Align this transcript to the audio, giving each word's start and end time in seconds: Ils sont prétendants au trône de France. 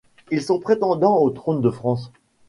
Ils 0.31 0.41
sont 0.41 0.57
prétendants 0.59 1.17
au 1.19 1.29
trône 1.29 1.61
de 1.61 1.69
France. 1.69 2.11